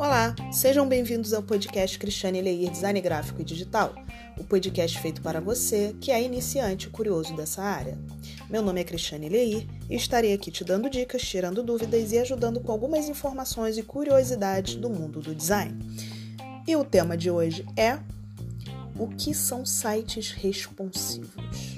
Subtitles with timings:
[0.00, 3.94] Olá, sejam bem-vindos ao podcast Cristiane Leir Design Gráfico e Digital,
[4.38, 7.98] o podcast feito para você que é iniciante e curioso dessa área.
[8.48, 12.60] Meu nome é Cristiane Leir e estarei aqui te dando dicas, tirando dúvidas e ajudando
[12.60, 15.78] com algumas informações e curiosidades do mundo do design.
[16.66, 17.98] E o tema de hoje é
[18.98, 21.76] o que são sites responsivos.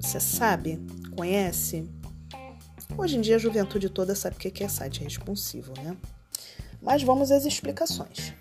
[0.00, 0.80] Você sabe?
[1.14, 1.86] Conhece?
[2.96, 5.94] Hoje em dia a juventude toda sabe o que é site responsivo, né?
[6.82, 8.32] Mas vamos às explicações.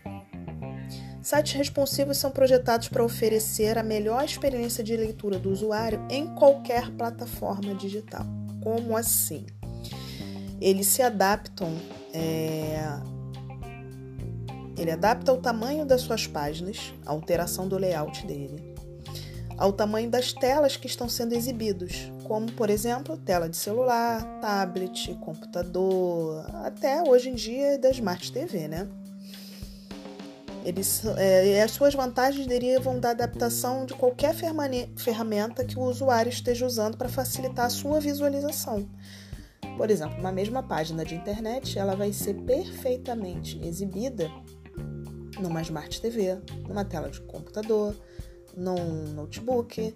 [1.22, 6.90] Sites responsivos são projetados para oferecer a melhor experiência de leitura do usuário em qualquer
[6.92, 8.26] plataforma digital.
[8.64, 9.46] Como assim?
[10.62, 11.70] Eles se adaptam.
[12.14, 12.80] É...
[14.78, 18.74] Ele adapta o tamanho das suas páginas, a alteração do layout dele,
[19.58, 25.16] ao tamanho das telas que estão sendo exibidos, como por exemplo tela de celular, tablet,
[25.16, 28.88] computador, até hoje em dia da Smart TV, né?
[30.64, 36.68] Eles, é, as suas vantagens derivam da adaptação de qualquer ferramenta que o usuário esteja
[36.68, 38.88] usando para facilitar a sua visualização.
[39.76, 44.30] Por exemplo, uma mesma página de internet ela vai ser perfeitamente exibida
[45.42, 47.96] numa Smart TV, numa tela de computador,
[48.56, 49.96] num notebook,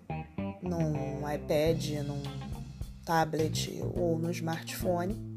[0.64, 2.22] num iPad, num
[3.06, 5.34] tablet ou no smartphone.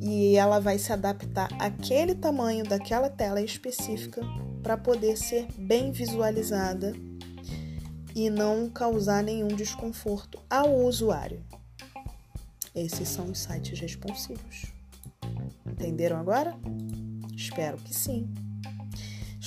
[0.00, 4.22] E ela vai se adaptar àquele tamanho daquela tela específica
[4.62, 6.92] para poder ser bem visualizada
[8.14, 11.42] e não causar nenhum desconforto ao usuário.
[12.74, 14.72] Esses são os sites responsivos.
[15.66, 16.54] Entenderam agora?
[17.34, 18.28] Espero que sim.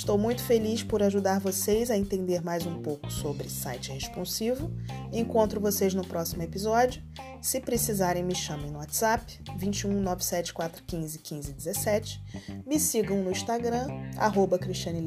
[0.01, 4.71] Estou muito feliz por ajudar vocês a entender mais um pouco sobre site responsivo.
[5.13, 7.03] Encontro vocês no próximo episódio.
[7.39, 12.23] Se precisarem, me chamem no WhatsApp 21 97415 1517.
[12.65, 13.85] Me sigam no Instagram,
[14.17, 15.03] arroba Cristiane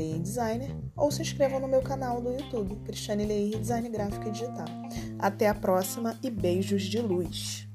[0.97, 4.69] ou se inscrevam no meu canal do YouTube, Cristiane Leir Design Gráfico e Digital.
[5.19, 7.67] Até a próxima e beijos de luz!